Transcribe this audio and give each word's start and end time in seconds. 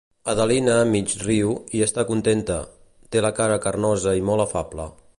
Adelina 0.31 0.77
mig-riu 0.93 1.51
i 1.79 1.83
està 1.87 2.07
contenta; 2.13 2.57
té 3.17 3.25
la 3.27 3.35
cara 3.41 3.63
carnosa 3.67 4.19
i 4.23 4.29
molt 4.33 4.49
afable. 4.51 4.93